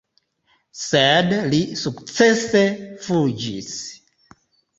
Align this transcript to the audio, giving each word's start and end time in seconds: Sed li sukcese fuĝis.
Sed 0.83 1.29
li 1.51 1.59
sukcese 1.81 2.65
fuĝis. 3.05 3.71